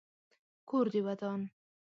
[0.69, 1.41] کور دي ودان.